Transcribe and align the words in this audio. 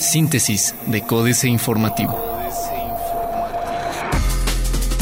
Síntesis 0.00 0.74
de 0.86 1.02
Códice 1.02 1.48
Informativo. 1.48 2.18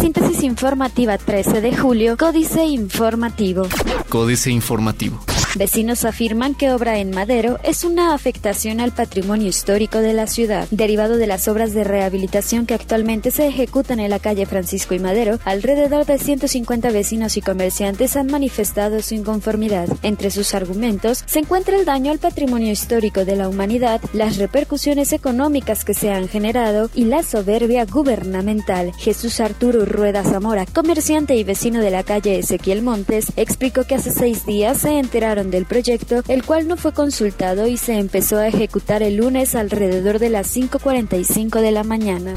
Síntesis 0.01 0.43
informativa 0.43 1.19
13 1.19 1.61
de 1.61 1.77
julio, 1.77 2.17
Códice 2.17 2.65
Informativo. 2.65 3.67
Códice 4.09 4.51
Informativo. 4.51 5.21
Vecinos 5.57 6.05
afirman 6.05 6.55
que 6.55 6.71
obra 6.71 6.99
en 6.99 7.13
Madero 7.13 7.59
es 7.63 7.83
una 7.83 8.13
afectación 8.13 8.79
al 8.79 8.93
patrimonio 8.93 9.49
histórico 9.49 10.01
de 10.01 10.13
la 10.13 10.27
ciudad. 10.27 10.69
Derivado 10.71 11.17
de 11.17 11.27
las 11.27 11.49
obras 11.49 11.73
de 11.73 11.83
rehabilitación 11.83 12.67
que 12.67 12.75
actualmente 12.75 13.31
se 13.31 13.47
ejecutan 13.47 13.99
en 13.99 14.11
la 14.11 14.19
calle 14.19 14.45
Francisco 14.45 14.93
y 14.93 14.99
Madero, 14.99 15.39
alrededor 15.47 16.05
de 16.05 16.19
150 16.19 16.91
vecinos 16.91 17.39
y 17.39 17.41
comerciantes 17.41 18.17
han 18.17 18.27
manifestado 18.27 19.01
su 19.01 19.15
inconformidad. 19.15 19.89
Entre 20.03 20.31
sus 20.31 20.53
argumentos 20.53 21.25
se 21.25 21.39
encuentra 21.39 21.79
el 21.79 21.87
daño 21.87 22.13
al 22.13 22.19
patrimonio 22.19 22.71
histórico 22.71 23.25
de 23.25 23.37
la 23.37 23.49
humanidad, 23.49 24.03
las 24.13 24.37
repercusiones 24.37 25.15
económicas 25.15 25.87
que 25.87 25.95
se 25.95 26.11
han 26.11 26.29
generado 26.29 26.91
y 26.95 27.07
la 27.07 27.23
soberbia 27.23 27.87
gubernamental. 27.87 28.93
Jesús 28.99 29.41
Arturo 29.41 29.87
Rueda 29.87 30.23
Zamora, 30.23 30.67
comerciante 30.67 31.35
y 31.35 31.45
vecino 31.45 31.81
de 31.81 31.93
la 31.93 32.03
calle 32.03 32.41
Ezequiel 32.41 32.83
Montes, 32.83 33.33
explicó 33.37 33.85
que 33.85 33.95
hace 33.95 34.11
seis 34.11 34.45
días 34.45 34.83
se 34.83 34.99
enteraron 34.99 35.46
del 35.51 35.67
proyecto, 35.67 36.23
el 36.29 36.45
cual 36.45 36.69
no 36.69 36.77
fue 36.77 36.93
consultado 36.93 37.67
y 37.67 37.77
se 37.77 37.99
empezó 37.99 38.39
a 38.39 38.49
ejecutar 38.49 39.03
el 39.03 39.17
lunes 39.17 39.55
alrededor 39.55 40.19
de 40.19 40.31
las 40.31 40.57
5.45 40.57 41.61
de 41.61 41.71
la 41.73 41.85
mañana. 41.85 42.35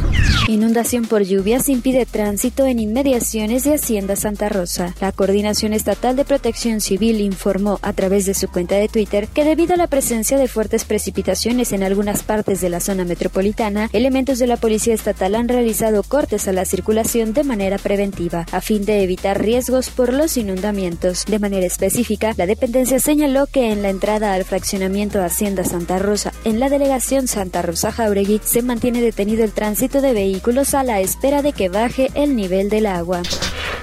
Inundación 0.48 1.06
por 1.06 1.24
lluvias 1.24 1.70
impide 1.70 2.06
tránsito 2.06 2.66
en 2.66 2.80
inmediaciones 2.80 3.64
de 3.64 3.76
Hacienda 3.76 4.16
Santa 4.16 4.50
Rosa. 4.50 4.96
La 5.00 5.12
Coordinación 5.12 5.74
Estatal 5.74 6.16
de 6.16 6.26
Protección 6.26 6.82
Civil 6.82 7.22
informó 7.22 7.80
a 7.82 7.94
través 7.94 8.26
de 8.26 8.34
su 8.34 8.48
cuenta 8.48 8.76
de 8.76 8.88
Twitter 8.88 9.28
que 9.28 9.44
debido 9.44 9.76
a 9.76 9.78
la 9.78 9.88
presencia 9.88 10.38
de 10.38 10.48
fuertes 10.48 10.86
precipitaciones 10.86 11.72
en 11.72 11.84
algunas 11.84 12.24
partes 12.24 12.62
de 12.62 12.70
la 12.70 12.80
zona 12.80 13.06
metropolitana, 13.06 13.90
elementos 13.94 14.40
de 14.40 14.48
la 14.48 14.58
Policía 14.58 14.94
Estatal 14.94 15.36
han 15.36 15.48
realizado 15.48 16.04
cortes 16.04 16.48
a 16.48 16.54
la 16.54 16.66
circulación 16.66 17.34
de 17.34 17.44
manera 17.44 17.78
preventiva, 17.78 18.46
a 18.52 18.62
fin 18.62 18.86
de 18.86 19.04
evitar 19.04 19.42
riesgos 19.42 19.90
por 19.90 20.14
los 20.14 20.38
inundamientos. 20.38 21.26
De 21.26 21.40
manera 21.40 21.66
específica, 21.66 22.34
la 22.38 22.46
dependencia 22.46 22.99
señaló 23.00 23.48
que 23.48 23.72
en 23.72 23.82
la 23.82 23.90
entrada 23.90 24.34
al 24.34 24.46
fraccionamiento 24.46 25.22
Hacienda 25.22 25.64
Santa 25.64 26.00
Rosa, 26.00 26.32
en 26.44 26.60
la 26.60 26.70
delegación 26.70 27.28
Santa 27.28 27.62
Rosa 27.62 27.92
Jauregui, 27.92 28.42
se 28.44 28.62
mantiene 28.62 29.02
detenido 29.02 29.44
el 29.44 29.52
tránsito 29.52 30.02
de 30.02 30.14
vehículos 30.14 30.74
a 30.74 30.84
la 30.84 31.00
espera 31.00 31.42
de 31.42 31.54
que 31.54 31.70
baje 31.70 32.10
el 32.16 32.36
nivel 32.36 32.70
del 32.70 32.86
agua 32.86 33.22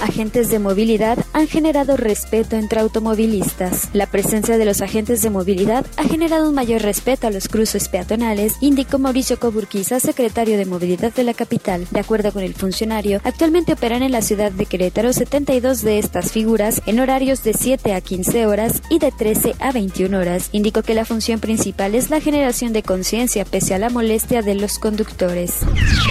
agentes 0.00 0.50
de 0.50 0.58
movilidad 0.58 1.18
han 1.32 1.46
generado 1.46 1.96
respeto 1.96 2.56
entre 2.56 2.80
automovilistas. 2.80 3.88
La 3.92 4.06
presencia 4.06 4.58
de 4.58 4.64
los 4.64 4.80
agentes 4.80 5.22
de 5.22 5.30
movilidad 5.30 5.86
ha 5.96 6.04
generado 6.04 6.48
un 6.48 6.54
mayor 6.54 6.82
respeto 6.82 7.26
a 7.26 7.30
los 7.30 7.48
cruces 7.48 7.88
peatonales, 7.88 8.54
indicó 8.60 8.98
Mauricio 8.98 9.38
Coburquiza, 9.38 10.00
secretario 10.00 10.58
de 10.58 10.66
Movilidad 10.66 11.12
de 11.12 11.24
la 11.24 11.34
capital. 11.34 11.86
De 11.90 12.00
acuerdo 12.00 12.32
con 12.32 12.42
el 12.42 12.54
funcionario, 12.54 13.20
actualmente 13.24 13.72
operan 13.72 14.02
en 14.02 14.12
la 14.12 14.22
ciudad 14.22 14.52
de 14.52 14.66
Querétaro 14.66 15.12
72 15.12 15.82
de 15.82 15.98
estas 15.98 16.32
figuras 16.32 16.82
en 16.86 17.00
horarios 17.00 17.42
de 17.42 17.54
7 17.54 17.94
a 17.94 18.00
15 18.00 18.46
horas 18.46 18.82
y 18.90 18.98
de 18.98 19.12
13 19.12 19.54
a 19.58 19.72
21 19.72 20.18
horas. 20.18 20.48
Indicó 20.52 20.82
que 20.82 20.94
la 20.94 21.04
función 21.04 21.40
principal 21.40 21.94
es 21.94 22.10
la 22.10 22.20
generación 22.20 22.45
de 22.46 22.84
conciencia 22.84 23.44
pese 23.44 23.74
a 23.74 23.78
la 23.78 23.90
molestia 23.90 24.40
de 24.40 24.54
los 24.54 24.78
conductores. 24.78 25.62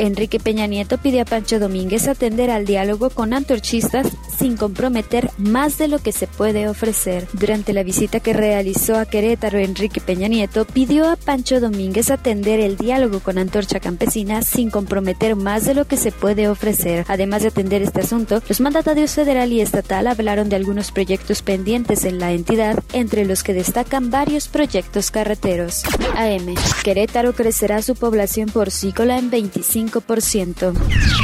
Enrique 0.01 0.37
Peña 0.37 0.67
Nieto 0.67 0.97
pide 0.97 1.21
a 1.21 1.25
Pancho 1.25 1.59
Domínguez 1.59 2.09
atender 2.09 2.51
al 2.51 2.65
diálogo 2.65 3.09
con 3.09 3.33
Antorchi 3.33 3.81
sin 4.45 4.57
comprometer 4.57 5.31
más 5.39 5.79
de 5.79 5.87
lo 5.87 5.97
que 5.97 6.11
se 6.11 6.27
puede 6.27 6.69
ofrecer. 6.69 7.27
Durante 7.33 7.73
la 7.73 7.81
visita 7.81 8.19
que 8.19 8.31
realizó 8.31 8.95
a 8.95 9.07
Querétaro, 9.07 9.57
Enrique 9.57 10.01
Peña 10.01 10.27
Nieto 10.27 10.65
pidió 10.65 11.09
a 11.09 11.15
Pancho 11.15 11.59
Domínguez 11.59 12.11
atender 12.11 12.59
el 12.59 12.77
diálogo 12.77 13.21
con 13.21 13.39
Antorcha 13.39 13.79
Campesina 13.79 14.43
sin 14.43 14.69
comprometer 14.69 15.35
más 15.35 15.65
de 15.65 15.73
lo 15.73 15.85
que 15.85 15.97
se 15.97 16.11
puede 16.11 16.47
ofrecer. 16.47 17.05
Además 17.07 17.41
de 17.41 17.47
atender 17.47 17.81
este 17.81 18.01
asunto, 18.01 18.39
los 18.47 18.61
mandatarios 18.61 19.13
federal 19.13 19.51
y 19.51 19.61
estatal 19.61 20.05
hablaron 20.05 20.47
de 20.47 20.57
algunos 20.57 20.91
proyectos 20.91 21.41
pendientes 21.41 22.05
en 22.05 22.19
la 22.19 22.31
entidad, 22.31 22.83
entre 22.93 23.25
los 23.25 23.41
que 23.41 23.55
destacan 23.55 24.11
varios 24.11 24.47
proyectos 24.47 25.09
carreteros. 25.09 25.81
AM. 26.15 26.53
Querétaro 26.83 27.33
crecerá 27.33 27.81
su 27.81 27.95
población 27.95 28.49
porcícola 28.49 29.17
en 29.17 29.31
25%. 29.31 30.75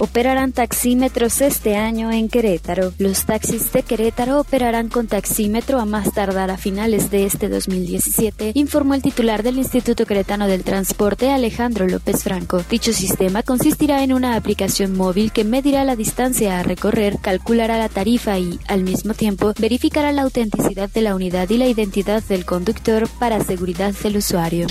Operarán 0.01 0.53
taxímetros 0.53 1.39
este 1.41 1.75
año 1.75 2.11
en 2.11 2.27
Querétaro. 2.27 2.93
Los 3.11 3.25
taxis 3.25 3.73
de 3.73 3.83
Querétaro 3.83 4.39
operarán 4.39 4.87
con 4.87 5.07
taxímetro 5.07 5.81
a 5.81 5.85
más 5.85 6.13
tardar 6.13 6.49
a 6.49 6.55
finales 6.55 7.11
de 7.11 7.25
este 7.25 7.49
2017, 7.49 8.53
informó 8.55 8.93
el 8.93 9.01
titular 9.01 9.43
del 9.43 9.57
Instituto 9.57 10.05
Queretano 10.05 10.47
del 10.47 10.63
Transporte, 10.63 11.29
Alejandro 11.29 11.89
López 11.89 12.23
Franco. 12.23 12.63
Dicho 12.69 12.93
sistema 12.93 13.43
consistirá 13.43 14.01
en 14.01 14.13
una 14.13 14.37
aplicación 14.37 14.95
móvil 14.95 15.33
que 15.33 15.43
medirá 15.43 15.83
la 15.83 15.97
distancia 15.97 16.57
a 16.57 16.63
recorrer, 16.63 17.17
calculará 17.19 17.77
la 17.77 17.89
tarifa 17.89 18.39
y, 18.39 18.57
al 18.69 18.83
mismo 18.83 19.13
tiempo, 19.13 19.51
verificará 19.59 20.13
la 20.13 20.21
autenticidad 20.21 20.89
de 20.89 21.01
la 21.01 21.13
unidad 21.13 21.49
y 21.49 21.57
la 21.57 21.67
identidad 21.67 22.23
del 22.23 22.45
conductor 22.45 23.09
para 23.19 23.43
seguridad 23.43 23.93
del 23.93 24.15
usuario. 24.15 24.67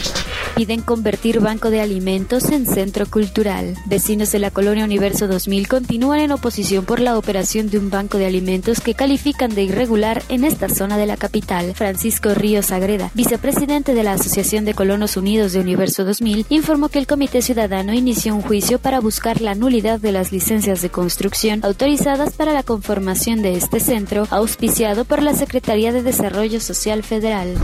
Piden 0.56 0.82
convertir 0.82 1.40
Banco 1.40 1.70
de 1.70 1.80
Alimentos 1.80 2.50
en 2.50 2.66
centro 2.66 3.06
cultural. 3.06 3.76
Vecinos 3.86 4.30
de 4.32 4.38
la 4.38 4.50
colonia 4.50 4.84
Universo 4.84 5.26
2000 5.26 5.68
continúan 5.68 6.20
en 6.20 6.32
oposición 6.32 6.84
por 6.84 7.00
la 7.00 7.16
operación 7.16 7.70
de 7.70 7.78
un 7.78 7.88
banco 7.88 8.18
de 8.18 8.26
alimentos 8.26 8.80
que 8.80 8.94
califican 8.94 9.54
de 9.54 9.62
irregular 9.62 10.22
en 10.28 10.44
esta 10.44 10.68
zona 10.68 10.98
de 10.98 11.06
la 11.06 11.16
capital. 11.16 11.74
Francisco 11.74 12.34
Ríos 12.34 12.72
Agreda, 12.72 13.10
vicepresidente 13.14 13.94
de 13.94 14.02
la 14.02 14.12
Asociación 14.12 14.64
de 14.64 14.74
Colonos 14.74 15.16
Unidos 15.16 15.52
de 15.52 15.60
Universo 15.60 16.04
2000, 16.04 16.46
informó 16.50 16.88
que 16.88 16.98
el 16.98 17.06
Comité 17.06 17.40
Ciudadano 17.42 17.94
inició 17.94 18.34
un 18.34 18.42
juicio 18.42 18.78
para 18.78 19.00
buscar 19.00 19.40
la 19.40 19.54
nulidad 19.54 20.00
de 20.00 20.12
las 20.12 20.32
licencias 20.32 20.82
de 20.82 20.90
construcción 20.90 21.60
autorizadas 21.62 22.34
para 22.34 22.52
la 22.52 22.62
conformación 22.62 23.40
de 23.40 23.54
este 23.54 23.80
centro, 23.80 24.26
auspiciado 24.30 25.04
por 25.04 25.22
la 25.22 25.34
Secretaría 25.34 25.92
de 25.92 26.02
Desarrollo 26.02 26.60
Social 26.60 27.02
Federal. 27.02 27.54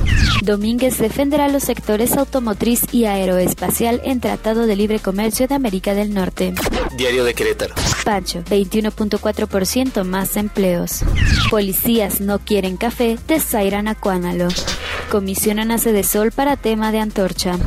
Domínguez 0.43 0.99
defenderá 0.99 1.49
los 1.49 1.65
sectores 1.65 2.17
automotriz 2.17 2.75
y 2.92 3.04
aeroespacial 3.04 4.00
en 4.04 4.20
Tratado 4.20 4.66
de 4.66 4.76
Libre 4.76 4.98
Comercio 4.98 5.47
de 5.48 5.54
América 5.54 5.94
del 5.94 6.12
Norte. 6.12 6.54
Diario 6.97 7.25
de 7.25 7.34
Querétaro. 7.34 7.75
Pancho, 8.04 8.42
21.4% 8.44 10.04
más 10.04 10.37
empleos. 10.37 11.03
Policías 11.50 12.20
no 12.20 12.38
quieren 12.38 12.76
café 12.76 13.19
de 13.26 13.41
Zaira 13.41 13.82
Acuánalo. 13.87 14.48
Comisionan 15.10 15.70
a 15.70 15.78
Sol 15.78 16.32
para 16.32 16.56
tema 16.56 16.91
de 16.91 16.98
antorcha. 16.98 17.59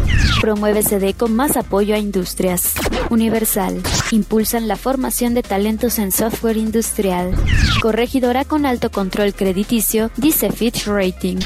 Promueve 0.42 0.84
con 1.14 1.36
más 1.36 1.56
apoyo 1.56 1.96
a 1.96 1.98
industrias. 1.98 2.74
Universal. 3.10 3.82
Impulsan 4.12 4.68
la 4.68 4.76
formación 4.76 5.34
de 5.34 5.44
talentos 5.44 6.00
en 6.00 6.12
software 6.12 6.58
industrial. 6.58 7.34
Corregidora 7.82 8.46
con 8.46 8.66
alto 8.66 8.92
control 8.92 9.34
crediticio, 9.34 10.12
dice 10.18 10.52
Fitch 10.52 10.86
Rating. 10.88 11.38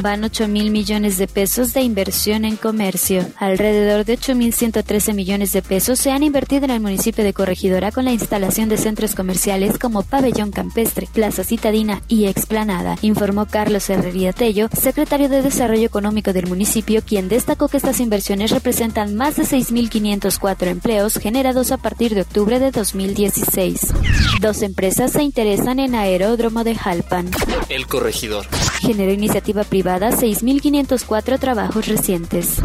Van 0.00 0.22
8 0.22 0.46
mil 0.46 0.70
millones 0.70 1.18
de 1.18 1.26
pesos 1.26 1.74
de 1.74 1.82
inversión 1.82 2.44
en 2.44 2.54
comercio. 2.54 3.26
Alrededor 3.36 4.04
de 4.04 4.16
8.113 4.16 5.12
millones 5.12 5.52
de 5.52 5.60
pesos 5.60 5.98
se 5.98 6.12
han 6.12 6.22
invertido 6.22 6.66
en 6.66 6.70
el 6.70 6.78
municipio 6.78 7.24
de 7.24 7.32
Corregidora 7.32 7.90
con 7.90 8.04
la 8.04 8.12
instalación 8.12 8.68
de 8.68 8.76
centros 8.76 9.16
comerciales 9.16 9.76
como 9.76 10.04
Pabellón 10.04 10.52
Campestre, 10.52 11.08
Plaza 11.12 11.42
Citadina 11.42 12.00
y 12.06 12.26
Explanada, 12.26 12.96
informó 13.02 13.46
Carlos 13.46 13.90
Herrería 13.90 14.32
Tello, 14.32 14.68
secretario 14.72 15.28
de 15.28 15.42
Desarrollo 15.42 15.86
Económico 15.86 16.32
del 16.32 16.46
municipio, 16.46 17.02
quien 17.04 17.28
destacó 17.28 17.66
que 17.66 17.78
estas 17.78 17.98
inversiones 17.98 18.52
representan 18.52 19.16
más 19.16 19.34
de 19.34 19.42
6.504 19.42 20.68
empleos 20.68 21.14
generados 21.16 21.72
a 21.72 21.76
partir 21.76 22.14
de 22.14 22.20
octubre 22.20 22.60
de 22.60 22.70
2016. 22.70 23.94
Dos 24.40 24.62
empresas 24.62 25.10
se 25.10 25.24
interesan 25.24 25.80
en 25.80 25.96
aeródromo 25.96 26.62
de 26.62 26.76
Jalpan. 26.76 27.28
El 27.68 27.88
corregidor. 27.88 28.46
Generó 28.80 29.12
iniciativa 29.12 29.64
privada 29.64 29.87
6.504 29.96 31.38
trabajos 31.38 31.86
recientes. 31.86 32.56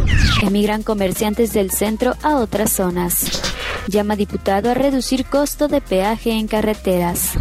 Emigran 0.42 0.84
comerciantes 0.84 1.54
del 1.54 1.72
centro 1.72 2.16
a 2.22 2.36
otras 2.36 2.74
zonas. 2.74 3.42
Llama 3.88 4.16
diputado 4.16 4.70
a 4.70 4.74
reducir 4.74 5.26
costo 5.26 5.68
de 5.68 5.82
peaje 5.82 6.32
en 6.32 6.48
carreteras. 6.48 7.32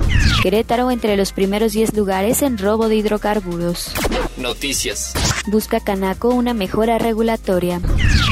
Querétaro 0.42 0.90
entre 0.90 1.16
los 1.16 1.32
primeros 1.32 1.72
10 1.72 1.94
lugares 1.94 2.42
en 2.42 2.58
robo 2.58 2.88
de 2.88 2.96
hidrocarburos. 2.96 3.92
Noticias. 4.36 5.14
Busca 5.46 5.80
Canaco 5.80 6.28
una 6.28 6.54
mejora 6.54 6.98
regulatoria. 6.98 7.80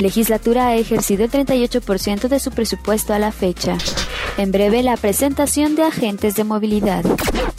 Legislatura 0.01 0.69
ha 0.69 0.77
ejercido 0.77 1.25
el 1.25 1.31
38% 1.31 2.29
de 2.29 2.41
su 2.41 2.51
presupuesto 2.51 3.13
a 3.13 3.19
la 3.19 3.33
fecha. 3.33 3.77
En 4.39 4.53
breve 4.53 4.83
la 4.83 4.97
presentación 4.97 5.75
de 5.75 5.83
agentes 5.83 6.35
de 6.35 6.45
movilidad. 6.45 7.05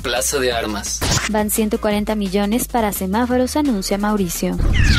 Plaza 0.02 0.40
de 0.40 0.52
Armas. 0.52 1.00
Van 1.30 1.50
140 1.50 2.16
millones 2.16 2.68
para 2.68 2.92
semáforos, 2.92 3.56
anuncia 3.56 3.98
Mauricio. 3.98 4.58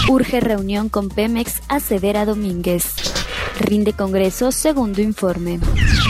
Urge 0.09 0.41
reunión 0.41 0.89
con 0.89 1.09
Pemex, 1.09 1.61
asevera 1.69 2.25
Domínguez. 2.25 2.85
Rinde 3.59 3.93
Congreso, 3.93 4.53
segundo 4.53 5.01
informe. 5.01 5.61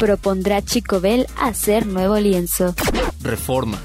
Propondrá 0.01 0.63
Chicobel 0.63 1.27
hacer 1.37 1.87
nuevo 1.87 2.19
lienzo. 2.19 2.75
Reforma. 3.23 3.79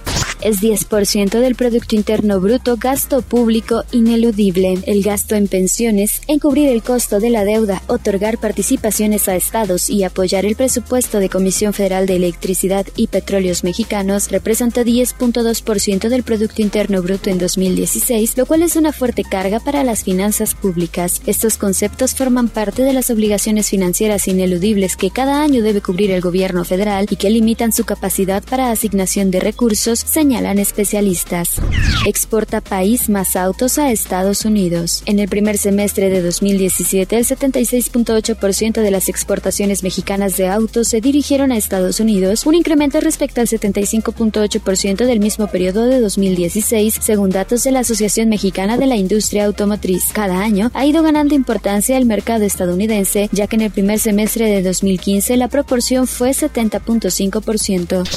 Es 0.47 0.61
10% 0.61 1.41
del 1.41 1.55
Producto 1.55 1.97
Interno 1.97 2.39
Bruto 2.39 2.77
gasto 2.77 3.21
público 3.21 3.83
ineludible. 3.91 4.79
El 4.85 5.03
gasto 5.03 5.35
en 5.35 5.49
pensiones, 5.49 6.21
en 6.27 6.39
cubrir 6.39 6.69
el 6.69 6.81
costo 6.83 7.19
de 7.19 7.29
la 7.29 7.43
deuda, 7.43 7.83
otorgar 7.87 8.37
participaciones 8.37 9.27
a 9.27 9.35
estados 9.35 9.89
y 9.89 10.05
apoyar 10.05 10.45
el 10.45 10.55
presupuesto 10.55 11.19
de 11.19 11.27
Comisión 11.27 11.73
Federal 11.73 12.05
de 12.05 12.15
Electricidad 12.15 12.87
y 12.95 13.07
Petróleos 13.07 13.65
Mexicanos 13.65 14.31
representa 14.31 14.85
10.2% 14.85 16.07
del 16.07 16.23
Producto 16.23 16.61
Interno 16.61 17.01
Bruto 17.01 17.29
en 17.29 17.39
2016, 17.39 18.37
lo 18.37 18.45
cual 18.45 18.63
es 18.63 18.77
una 18.77 18.93
fuerte 18.93 19.25
carga 19.25 19.59
para 19.59 19.83
las 19.83 20.05
finanzas 20.05 20.55
públicas. 20.55 21.21
Estos 21.25 21.57
conceptos 21.57 22.15
forman 22.15 22.47
parte 22.47 22.83
de 22.83 22.93
las 22.93 23.09
obligaciones 23.09 23.69
financieras 23.69 24.29
ineludibles 24.29 24.95
que 24.95 25.11
cada 25.11 25.41
año 25.43 25.61
debe 25.61 25.81
cubrir 25.81 26.11
el 26.11 26.21
gobierno 26.21 26.63
federal 26.63 27.05
y 27.09 27.17
que 27.17 27.29
limitan 27.29 27.73
su 27.73 27.83
capacidad 27.83 28.41
para 28.43 28.71
asignación 28.71 29.29
de 29.29 29.41
recursos, 29.41 30.05
señalan 30.37 30.59
especialistas. 30.59 31.59
Exporta 32.05 32.61
país 32.61 33.09
más 33.09 33.35
autos 33.35 33.79
a 33.79 33.91
Estados 33.91 34.45
Unidos. 34.45 35.01
En 35.07 35.17
el 35.17 35.27
primer 35.27 35.57
semestre 35.57 36.11
de 36.11 36.21
2017, 36.21 37.17
el 37.17 37.25
76.8% 37.25 38.81
de 38.81 38.91
las 38.91 39.09
exportaciones 39.09 39.81
mexicanas 39.81 40.37
de 40.37 40.47
autos 40.47 40.89
se 40.89 41.01
dirigieron 41.01 41.51
a 41.51 41.57
Estados 41.57 41.99
Unidos, 41.99 42.45
un 42.45 42.53
incremento 42.53 43.01
respecto 43.01 43.41
al 43.41 43.47
75.8% 43.47 45.05
del 45.07 45.19
mismo 45.19 45.47
periodo 45.47 45.85
de 45.85 45.99
2016, 45.99 46.99
según 47.01 47.31
datos 47.31 47.63
de 47.63 47.71
la 47.71 47.79
Asociación 47.79 48.29
Mexicana 48.29 48.77
de 48.77 48.85
la 48.85 48.95
Industria 48.95 49.45
Automotriz. 49.45 50.13
Cada 50.13 50.41
año 50.41 50.69
ha 50.75 50.85
ido 50.85 51.01
ganando 51.01 51.33
importancia 51.33 51.97
el 51.97 52.05
mercado 52.05 52.43
estadounidense, 52.43 53.27
ya 53.31 53.47
que 53.47 53.55
en 53.55 53.63
el 53.63 53.71
primer 53.71 53.97
semestre 53.97 54.45
de 54.45 54.61
2015 54.61 55.35
la 55.35 55.47
proporción 55.47 56.05
fue 56.05 56.29
70.5%. 56.29 58.07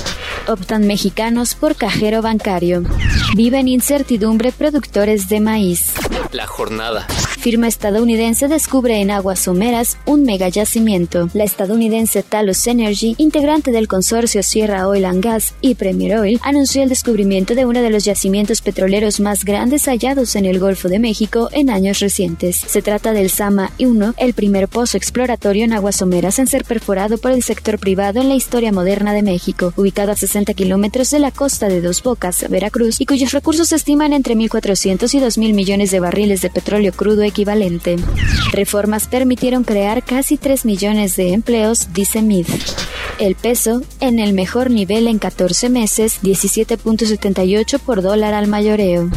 Optan 0.49 0.87
mexicanos 0.87 1.55
por 1.55 1.76
cajero 2.00 2.23
bancario. 2.23 2.82
Viven 3.37 3.69
incertidumbre 3.69 4.52
productores 4.52 5.29
de 5.29 5.38
maíz. 5.38 5.93
La 6.32 6.47
jornada 6.47 7.06
firma 7.41 7.69
estadounidense 7.69 8.49
descubre 8.49 9.01
en 9.01 9.11
aguas 9.11 9.41
someras 9.41 9.97
un 10.05 10.25
mega 10.25 10.49
yacimiento. 10.49 11.31
La 11.33 11.45
estadounidense 11.45 12.23
Talos 12.23 12.67
Energy, 12.67 13.15
integrante 13.17 13.73
del 13.73 13.89
consorcio 13.89 14.43
Sierra 14.43 14.87
Oil 14.87 15.07
and 15.07 15.25
Gas 15.25 15.55
y 15.63 15.75
Premier 15.75 16.19
Oil, 16.19 16.39
anunció 16.43 16.83
el 16.83 16.91
descubrimiento 16.91 17.55
de 17.55 17.65
uno 17.65 17.81
de 17.81 17.89
los 17.91 18.05
yacimientos 18.05 18.61
petroleros 18.61 19.21
más 19.21 19.45
grandes 19.45 19.87
hallados 19.87 20.37
en 20.37 20.45
el 20.45 20.61
Golfo 20.61 20.89
de 20.89 20.99
México 20.99 21.49
en 21.53 21.71
años 21.71 22.01
recientes. 22.01 22.57
Se 22.57 22.83
trata 22.83 23.13
del 23.13 23.31
Sama 23.31 23.73
1, 23.81 24.15
el 24.19 24.35
primer 24.35 24.69
pozo 24.69 24.99
exploratorio 24.99 25.65
en 25.65 25.73
aguas 25.73 25.97
someras 25.97 26.39
en 26.39 26.47
ser 26.47 26.65
perforado 26.65 27.17
por 27.17 27.33
el 27.33 27.43
sector 27.43 27.79
privado 27.79 28.21
en 28.21 28.29
la 28.29 28.35
historia 28.35 28.71
moderna 28.71 29.15
de 29.15 29.23
México, 29.23 29.73
ubicado 29.77 30.13
a 30.13 30.17
60 30.17 30.53
kilómetros 30.53 31.11
de 31.11 31.19
la 31.19 31.31
costa 31.31 31.69
de 31.69 31.81
Dos 31.81 32.03
Bocas, 32.03 32.45
Veracruz, 32.51 33.01
y 33.01 33.07
cuyos 33.07 33.33
recursos 33.33 33.69
se 33.69 33.77
estiman 33.77 34.13
entre 34.13 34.35
1.400 34.35 35.15
y 35.15 35.21
2.000 35.21 35.55
millones 35.55 35.91
de 35.91 36.01
barriles 36.01 36.43
de 36.43 36.51
petróleo 36.51 36.93
crudo 36.93 37.30
equivalente. 37.31 37.97
Reformas 38.53 39.06
permitieron 39.06 39.65
crear 39.65 40.05
casi 40.05 40.37
3 40.37 40.65
millones 40.65 41.17
de 41.17 41.32
empleos, 41.32 41.88
dice 41.94 42.21
MID. 42.21 42.47
El 43.19 43.35
peso, 43.35 43.82
en 44.00 44.19
el 44.19 44.32
mejor 44.32 44.71
nivel 44.71 45.06
en 45.06 45.19
14 45.19 45.69
meses, 45.69 46.21
17.78 46.23 47.79
por 47.79 48.00
dólar 48.03 48.32
al 48.32 48.47
mayoreo. 48.47 49.11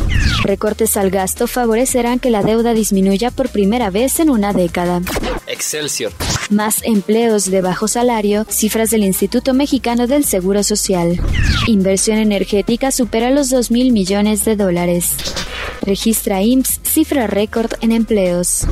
Recortes 0.44 0.98
al 0.98 1.10
gasto 1.10 1.48
favorecerán 1.48 2.20
que 2.20 2.30
la 2.30 2.44
deuda 2.44 2.74
disminuya 2.74 3.32
por 3.32 3.48
primera 3.48 3.90
vez 3.90 4.20
en 4.20 4.30
una 4.30 4.52
década. 4.52 5.02
Excelsior. 5.48 6.12
Más 6.50 6.84
empleos 6.84 7.50
de 7.50 7.62
bajo 7.62 7.88
salario, 7.88 8.46
cifras 8.50 8.90
del 8.90 9.06
Instituto 9.06 9.54
Mexicano 9.54 10.06
del 10.06 10.26
Seguro 10.26 10.64
Social. 10.64 11.20
Inversión 11.68 12.18
energética 12.18 12.92
supera 12.92 13.30
los 13.30 13.50
2 13.50 13.72
mil 13.72 13.94
millones 13.94 14.44
de 14.44 14.58
dólares. 14.58 15.16
Registra 15.86 16.42
IMSS 16.42 16.80
cifra 16.94 17.26
récord 17.28 17.72
en 17.82 17.92
empleos. 17.92 18.68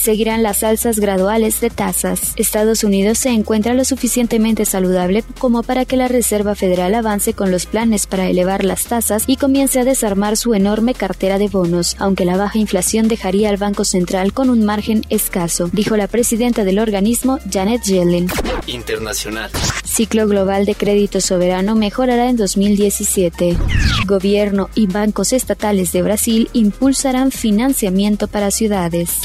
Seguirán 0.00 0.42
las 0.42 0.62
alzas 0.62 0.98
graduales 0.98 1.60
de 1.60 1.68
tasas. 1.68 2.32
Estados 2.36 2.84
Unidos 2.84 3.18
se 3.18 3.30
encuentra 3.30 3.74
lo 3.74 3.84
suficientemente 3.84 4.64
saludable 4.64 5.24
como 5.38 5.62
para 5.62 5.84
que 5.84 5.96
la 5.96 6.08
Reserva 6.08 6.54
Federal 6.54 6.94
avance 6.94 7.34
con 7.34 7.50
los 7.50 7.66
planes 7.66 8.06
para 8.06 8.28
elevar 8.28 8.64
las 8.64 8.84
tasas 8.84 9.24
y 9.26 9.36
comience 9.36 9.80
a 9.80 9.84
desarmar 9.84 10.36
su 10.36 10.54
enorme 10.54 10.94
cartera 10.94 11.38
de 11.38 11.48
bonos, 11.48 11.96
aunque 11.98 12.24
la 12.24 12.36
baja 12.36 12.58
inflación 12.58 13.08
dejaría 13.08 13.50
al 13.50 13.58
Banco 13.58 13.84
Central 13.84 14.32
con 14.32 14.48
un 14.48 14.64
margen 14.64 15.04
escaso, 15.10 15.68
dijo 15.72 15.96
la 15.96 16.08
presidenta 16.08 16.64
del 16.64 16.78
organismo, 16.78 17.38
Janet 17.52 17.82
Yellen. 17.82 18.28
Internacional. 18.66 19.50
Ciclo 19.96 20.28
global 20.28 20.66
de 20.66 20.74
crédito 20.74 21.22
soberano 21.22 21.74
mejorará 21.74 22.28
en 22.28 22.36
2017. 22.36 23.56
Gobierno 24.04 24.68
y 24.74 24.88
bancos 24.88 25.32
estatales 25.32 25.90
de 25.92 26.02
Brasil 26.02 26.50
impulsarán 26.52 27.30
financiamiento 27.30 28.28
para 28.28 28.50
ciudades. 28.50 29.20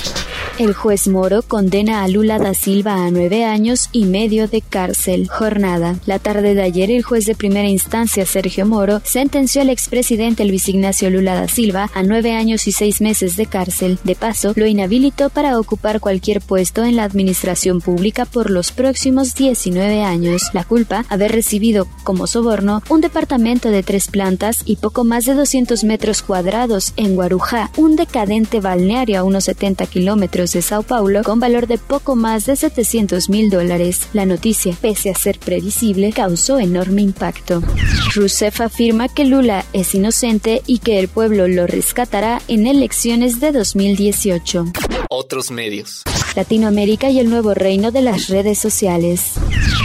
El 0.60 0.74
juez 0.74 1.08
Moro 1.08 1.42
condena 1.42 2.04
a 2.04 2.08
Lula 2.08 2.38
da 2.38 2.54
Silva 2.54 3.06
a 3.06 3.10
nueve 3.10 3.46
años 3.46 3.90
y 3.92 4.06
medio 4.06 4.48
de 4.48 4.62
cárcel. 4.62 5.28
Jornada. 5.28 5.96
La 6.06 6.20
tarde 6.20 6.54
de 6.54 6.62
ayer, 6.62 6.92
el 6.92 7.04
juez 7.04 7.26
de 7.26 7.36
primera 7.36 7.68
instancia, 7.68 8.26
Sergio 8.26 8.66
Moro, 8.66 9.02
sentenció 9.04 9.62
al 9.62 9.70
expresidente 9.70 10.46
Luis 10.46 10.68
Ignacio 10.70 11.10
Lula 11.10 11.36
da 11.36 11.48
Silva 11.48 11.90
a 11.94 12.04
nueve 12.04 12.34
años 12.34 12.68
y 12.68 12.74
seis 12.74 13.02
meses 13.02 13.36
de 13.38 13.46
cárcel. 13.46 13.98
De 14.04 14.14
paso, 14.14 14.54
lo 14.56 14.68
inhabilitó 14.68 15.30
para 15.30 15.58
ocupar 15.58 16.00
cualquier 16.00 16.42
puesto 16.42 16.84
en 16.84 16.96
la 16.96 17.06
administración 17.06 17.82
pública 17.82 18.26
por 18.26 18.52
los 18.52 18.72
próximos 18.72 19.34
19 19.36 20.04
años. 20.04 20.44
La 20.54 20.64
culpa, 20.64 21.06
haber 21.10 21.32
recibido 21.32 21.88
como 22.04 22.28
soborno 22.28 22.84
un 22.90 23.02
departamento 23.02 23.70
de 23.70 23.84
tres 23.84 24.10
plantas 24.10 24.62
y 24.66 24.76
poco 24.76 25.06
más 25.06 25.26
de 25.26 25.34
200 25.34 25.84
metros 25.86 26.22
cuadrados 26.22 26.94
en 26.98 27.16
Guarujá, 27.16 27.72
un 27.78 27.96
decadente 27.96 28.60
balneario 28.60 29.20
a 29.20 29.24
unos 29.24 29.46
70 29.46 29.88
kilómetros 29.88 30.31
de 30.32 30.62
Sao 30.62 30.82
Paulo 30.82 31.24
con 31.24 31.42
valor 31.42 31.68
de 31.68 31.78
poco 31.78 32.16
más 32.16 32.46
de 32.46 32.56
700 32.56 33.30
mil 33.30 33.50
dólares. 33.50 34.08
La 34.14 34.26
noticia, 34.26 34.74
pese 34.80 35.10
a 35.10 35.14
ser 35.14 35.38
previsible, 35.38 36.14
causó 36.14 36.58
enorme 36.58 37.02
impacto. 37.02 37.62
Rousseff 38.16 38.62
afirma 38.62 39.10
que 39.10 39.26
Lula 39.26 39.66
es 39.74 39.94
inocente 39.94 40.64
y 40.66 40.80
que 40.80 41.00
el 41.00 41.10
pueblo 41.10 41.50
lo 41.50 41.68
rescatará 41.68 42.42
en 42.48 42.66
elecciones 42.66 43.42
de 43.42 43.52
2018. 43.52 44.66
Otros 45.10 45.52
medios. 45.52 46.04
Latinoamérica 46.36 47.10
y 47.10 47.20
el 47.20 47.30
nuevo 47.30 47.54
reino 47.54 47.92
de 47.92 48.02
las 48.02 48.30
redes 48.30 48.58
sociales. 48.58 49.34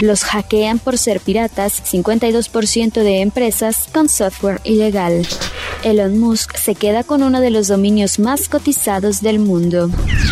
Los 0.01 0.23
hackean 0.23 0.79
por 0.79 0.97
ser 0.97 1.19
piratas 1.19 1.83
52% 1.83 3.03
de 3.03 3.21
empresas 3.21 3.89
con 3.93 4.07
software 4.07 4.61
ilegal. 4.63 5.27
Elon 5.83 6.17
Musk 6.17 6.55
se 6.55 6.75
queda 6.75 7.03
con 7.03 7.21
uno 7.21 7.41
de 7.41 7.49
los 7.49 7.67
dominios 7.67 8.17
más 8.17 8.47
cotizados 8.47 9.21
del 9.21 9.39
mundo. 9.39 9.89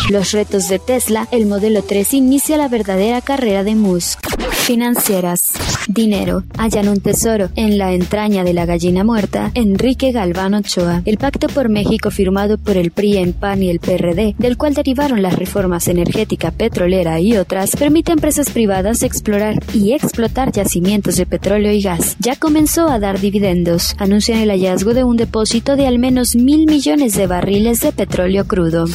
Los 0.10 0.34
retos 0.34 0.69
de 0.69 0.78
Tesla, 0.78 1.28
el 1.31 1.48
modelo 1.48 1.81
3 1.81 2.13
inicia 2.13 2.57
la 2.57 2.68
verdadera 2.68 3.21
carrera 3.21 3.64
de 3.64 3.74
Musk. 3.74 4.19
Financieras. 4.52 5.54
Dinero. 5.88 6.44
Hallan 6.59 6.90
un 6.90 7.00
tesoro. 7.00 7.50
En 7.56 7.80
la 7.80 7.92
entraña 7.92 8.44
de 8.44 8.54
la 8.54 8.68
gallina 8.68 9.04
muerta, 9.04 9.50
Enrique 9.56 10.12
Galván 10.12 10.54
Ochoa. 10.54 11.02
El 11.06 11.18
pacto 11.18 11.47
por 11.47 11.69
México 11.69 12.12
firmado 12.12 12.59
por 12.59 12.78
el 12.78 12.92
PRI, 12.92 13.18
en 13.18 13.33
PAN 13.33 13.64
y 13.64 13.69
el 13.71 13.80
PRD, 13.80 14.35
del 14.38 14.57
cual 14.57 14.76
derivaron 14.76 15.24
las 15.24 15.38
reformas 15.38 15.88
energética, 15.88 16.52
petrolera 16.52 17.19
y 17.19 17.38
otras, 17.38 17.76
permite 17.76 18.12
a 18.12 18.14
empresas 18.14 18.52
privadas 18.52 19.02
explorar 19.02 19.56
y 19.74 19.94
explotar 19.94 20.52
yacimientos 20.52 21.16
de 21.16 21.26
petróleo 21.26 21.71
y 21.71 21.81
gas. 21.81 22.16
Ya 22.19 22.35
comenzó 22.35 22.90
a 22.90 23.00
dar 23.00 23.19
dividendos. 23.19 23.95
Anuncian 23.97 24.38
el 24.38 24.52
hallazgo 24.52 24.94
de 24.94 25.04
un 25.04 25.18
depósito 25.18 25.76
de 25.76 25.88
al 25.88 25.97
menos 25.97 26.35
mil 26.35 26.68
millones 26.68 27.16
de 27.16 27.26
barriles 27.26 27.81
de 27.81 27.92
petróleo 27.92 28.45
crudo. 28.45 28.85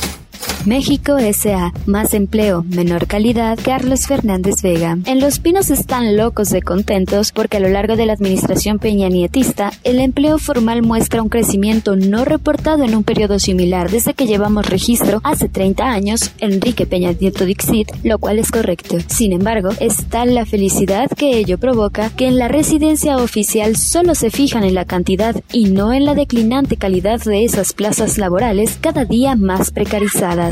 México 0.67 1.17
S.A. 1.17 1.73
Más 1.87 2.13
empleo, 2.13 2.65
menor 2.69 3.07
calidad. 3.07 3.59
Carlos 3.65 4.07
Fernández 4.07 4.63
Vega. 4.63 4.99
En 5.07 5.21
Los 5.21 5.39
Pinos 5.39 5.71
están 5.71 6.17
locos 6.17 6.51
de 6.51 6.61
contentos 6.61 7.33
porque 7.33 7.57
a 7.57 7.61
lo 7.61 7.69
largo 7.69 7.97
de 7.97 8.05
la 8.05 8.13
administración 8.13 8.79
peñanietista, 8.79 9.73
el 9.85 10.01
empleo 10.01 10.39
formal 10.39 10.83
muestra 10.83 11.23
un 11.23 11.31
crecimiento 11.31 11.97
no 11.97 12.25
reportado 12.25 12.85
en 12.85 12.95
un 12.95 13.05
periodo 13.05 13.39
similar 13.39 13.91
desde 13.91 14.13
que 14.13 14.27
llevamos 14.27 14.67
registro 14.67 15.21
hace 15.25 15.49
30 15.49 15.91
años, 15.91 16.33
Enrique 16.39 16.87
Peña 16.87 17.13
Nieto 17.13 17.47
Dixit, 17.47 17.89
lo 18.05 18.19
cual 18.19 18.39
es 18.39 18.51
correcto. 18.51 18.99
Sin 19.07 19.33
embargo, 19.33 19.71
es 19.81 20.05
tal 20.07 20.35
la 20.35 20.45
felicidad 20.45 21.09
que 21.11 21.39
ello 21.39 21.59
provoca 21.59 22.11
que 22.11 22.27
en 22.27 22.39
la 22.39 22.49
residencia 22.49 23.17
oficial 23.17 23.77
solo 23.77 24.15
se 24.15 24.31
fijan 24.31 24.65
en 24.65 24.75
la 24.75 24.85
cantidad 24.85 25.35
y 25.53 25.71
no 25.71 25.93
en 25.93 26.05
la 26.05 26.15
declinante 26.15 26.77
calidad 26.77 27.21
de 27.21 27.45
esas 27.45 27.73
plazas 27.73 28.19
laborales 28.19 28.79
cada 28.81 29.05
día 29.05 29.37
más 29.37 29.71
precarizadas. 29.71 30.50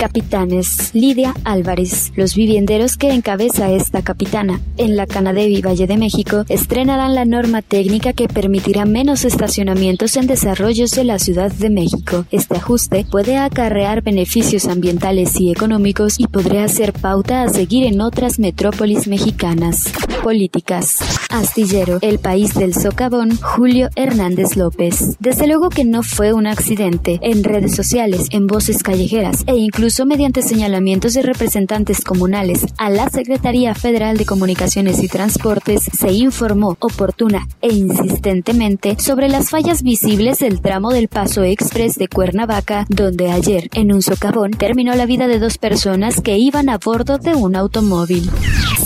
Capitanes. 0.00 0.94
Lidia 0.94 1.34
Álvarez. 1.44 2.10
Los 2.16 2.34
vivienderos 2.34 2.96
que 2.96 3.10
encabeza 3.12 3.70
esta 3.70 4.00
capitana 4.00 4.58
en 4.78 4.96
la 4.96 5.06
Canadevi 5.06 5.60
Valle 5.60 5.86
de 5.86 5.98
México 5.98 6.46
estrenarán 6.48 7.14
la 7.14 7.26
norma 7.26 7.60
técnica 7.60 8.14
que 8.14 8.26
permitirá 8.26 8.86
menos 8.86 9.26
estacionamientos 9.26 10.16
en 10.16 10.26
desarrollos 10.26 10.92
de 10.92 11.04
la 11.04 11.18
Ciudad 11.18 11.52
de 11.52 11.68
México. 11.68 12.24
Este 12.30 12.56
ajuste 12.56 13.04
puede 13.10 13.36
acarrear 13.36 14.02
beneficios 14.02 14.64
ambientales 14.68 15.38
y 15.38 15.50
económicos 15.50 16.18
y 16.18 16.26
podría 16.26 16.66
ser 16.68 16.94
pauta 16.94 17.42
a 17.42 17.50
seguir 17.50 17.84
en 17.84 18.00
otras 18.00 18.38
metrópolis 18.38 19.06
mexicanas. 19.06 19.92
Políticas. 20.22 20.98
Astillero, 21.30 21.98
el 22.02 22.18
país 22.18 22.54
del 22.54 22.74
socavón, 22.74 23.36
Julio 23.40 23.88
Hernández 23.96 24.56
López. 24.56 25.16
Desde 25.18 25.46
luego 25.46 25.70
que 25.70 25.84
no 25.84 26.02
fue 26.02 26.32
un 26.32 26.46
accidente. 26.46 27.18
En 27.22 27.44
redes 27.44 27.74
sociales, 27.74 28.28
en 28.30 28.46
voces 28.46 28.82
callejeras 28.82 29.44
e 29.46 29.56
incluso 29.56 30.06
mediante 30.06 30.42
señalamientos 30.42 31.14
de 31.14 31.22
representantes 31.22 32.02
comunales 32.02 32.66
a 32.78 32.90
la 32.90 33.08
Secretaría 33.08 33.74
Federal 33.74 34.16
de 34.16 34.26
Comunicaciones 34.26 35.02
y 35.02 35.08
Transportes 35.08 35.82
se 35.84 36.12
informó 36.12 36.76
oportuna 36.80 37.46
e 37.62 37.72
insistentemente 37.72 38.98
sobre 38.98 39.28
las 39.28 39.50
fallas 39.50 39.82
visibles 39.82 40.40
del 40.40 40.60
tramo 40.60 40.90
del 40.90 41.08
Paso 41.08 41.44
Express 41.44 41.96
de 41.96 42.08
Cuernavaca, 42.08 42.86
donde 42.88 43.30
ayer, 43.30 43.68
en 43.74 43.92
un 43.92 44.02
socavón, 44.02 44.52
terminó 44.52 44.94
la 44.94 45.06
vida 45.06 45.28
de 45.28 45.38
dos 45.38 45.58
personas 45.58 46.20
que 46.20 46.38
iban 46.38 46.68
a 46.68 46.78
bordo 46.78 47.18
de 47.18 47.34
un 47.34 47.56
automóvil. 47.56 48.30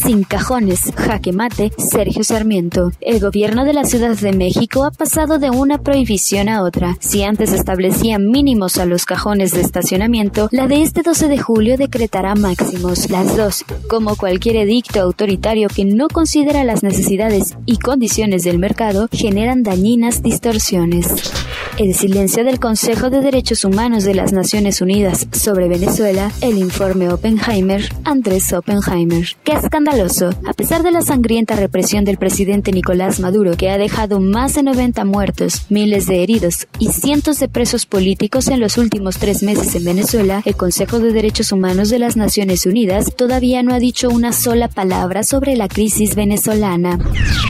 Sin 0.04 0.22
cajones, 0.22 0.92
jaque 0.94 1.32
mate, 1.32 1.72
Sergio 1.78 2.24
Sarmiento. 2.24 2.92
El 3.00 3.20
gobierno 3.20 3.64
de 3.64 3.72
la 3.72 3.84
Ciudad 3.84 4.14
de 4.14 4.34
México 4.34 4.84
ha 4.84 4.90
pasado 4.90 5.38
de 5.38 5.48
una 5.48 5.78
prohibición 5.78 6.50
a 6.50 6.62
otra. 6.62 6.98
Si 7.00 7.22
antes 7.22 7.54
establecía 7.54 8.18
mínimos 8.18 8.76
a 8.76 8.84
los 8.84 9.06
cajones 9.06 9.52
de 9.52 9.62
estacionamiento, 9.62 10.50
la 10.52 10.66
de 10.66 10.82
este 10.82 11.00
12 11.00 11.28
de 11.28 11.38
julio 11.38 11.78
decretará 11.78 12.34
máximos. 12.34 13.08
Las 13.08 13.34
dos, 13.34 13.64
como 13.88 14.16
cualquier 14.16 14.56
edicto 14.56 15.00
autoritario 15.00 15.68
que 15.68 15.86
no 15.86 16.08
considera 16.08 16.64
las 16.64 16.82
necesidades 16.82 17.56
y 17.64 17.78
condiciones 17.78 18.44
del 18.44 18.58
mercado, 18.58 19.08
generan 19.10 19.62
dañinas 19.62 20.22
distorsiones. 20.22 21.43
El 21.76 21.92
silencio 21.92 22.44
del 22.44 22.60
Consejo 22.60 23.10
de 23.10 23.20
Derechos 23.20 23.64
Humanos 23.64 24.04
de 24.04 24.14
las 24.14 24.32
Naciones 24.32 24.80
Unidas 24.80 25.26
sobre 25.32 25.66
Venezuela, 25.66 26.30
el 26.40 26.56
informe 26.56 27.12
Oppenheimer, 27.12 27.82
Andrés 28.04 28.52
Oppenheimer. 28.52 29.26
¡Qué 29.42 29.54
escandaloso! 29.54 30.30
A 30.46 30.52
pesar 30.52 30.84
de 30.84 30.92
la 30.92 31.02
sangrienta 31.02 31.56
represión 31.56 32.04
del 32.04 32.16
presidente 32.16 32.70
Nicolás 32.70 33.18
Maduro, 33.18 33.56
que 33.56 33.70
ha 33.70 33.78
dejado 33.78 34.20
más 34.20 34.54
de 34.54 34.62
90 34.62 35.04
muertos, 35.04 35.66
miles 35.68 36.06
de 36.06 36.22
heridos 36.22 36.68
y 36.78 36.92
cientos 36.92 37.40
de 37.40 37.48
presos 37.48 37.86
políticos 37.86 38.46
en 38.46 38.60
los 38.60 38.78
últimos 38.78 39.18
tres 39.18 39.42
meses 39.42 39.74
en 39.74 39.84
Venezuela, 39.84 40.42
el 40.44 40.54
Consejo 40.54 41.00
de 41.00 41.12
Derechos 41.12 41.50
Humanos 41.50 41.90
de 41.90 41.98
las 41.98 42.16
Naciones 42.16 42.66
Unidas 42.66 43.12
todavía 43.16 43.64
no 43.64 43.74
ha 43.74 43.80
dicho 43.80 44.10
una 44.10 44.32
sola 44.32 44.68
palabra 44.68 45.24
sobre 45.24 45.56
la 45.56 45.66
crisis 45.66 46.14
venezolana. 46.14 47.00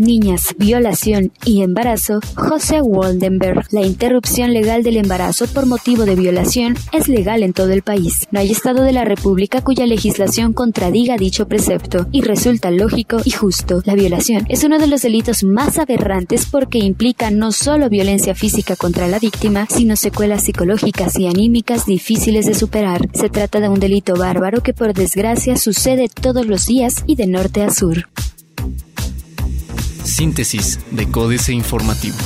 Niñas, 0.01 0.55
violación 0.57 1.31
y 1.45 1.61
embarazo, 1.61 2.21
José 2.35 2.81
Waldenberg, 2.81 3.67
la 3.71 3.83
interrupción 4.15 4.55
legal 4.55 4.85
del 4.85 4.97
embarazo 4.97 5.49
por 5.49 5.67
motivo 5.67 6.05
de 6.05 6.15
violación 6.15 6.77
es 6.93 7.09
legal 7.09 7.43
en 7.43 7.53
todo 7.53 7.73
el 7.73 7.83
país. 7.83 8.29
No 8.31 8.39
hay 8.39 8.53
estado 8.53 8.85
de 8.85 8.93
la 8.93 9.05
República 9.05 9.61
cuya 9.61 9.87
legislación 9.87 10.53
contradiga 10.53 11.17
dicho 11.17 11.49
precepto 11.49 12.07
y 12.13 12.23
resulta 12.23 12.71
lógico 12.71 13.17
y 13.25 13.33
justo. 13.33 13.83
La 13.85 13.97
violación 13.97 14.47
es 14.49 14.63
uno 14.63 14.79
de 14.79 14.87
los 14.87 15.03
delitos 15.03 15.43
más 15.43 15.79
aberrantes 15.79 16.47
porque 16.47 16.79
implica 16.79 17.33
no 17.33 17.51
solo 17.51 17.89
violencia 17.89 18.37
física 18.37 18.77
contra 18.77 19.09
la 19.09 19.19
víctima, 19.19 19.67
sino 19.69 19.97
secuelas 19.97 20.45
psicológicas 20.45 21.19
y 21.19 21.27
anímicas 21.27 21.85
difíciles 21.85 22.47
de 22.47 22.55
superar. 22.55 23.09
Se 23.15 23.31
trata 23.31 23.59
de 23.59 23.69
un 23.69 23.81
delito 23.81 24.15
bárbaro 24.15 24.63
que 24.63 24.75
por 24.75 24.95
desgracia 24.95 25.57
sucede 25.57 26.09
todos 26.09 26.47
los 26.47 26.67
días 26.67 27.03
y 27.09 27.17
de 27.17 27.27
norte 27.27 27.65
a 27.65 27.71
sur. 27.71 28.09
Síntesis 30.05 30.79
de 30.93 31.11
Códice 31.11 31.53
Informativo. 31.53 32.19